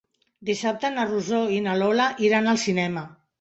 [0.47, 3.07] Dissabte na Rosó i na Lola iran al cinema.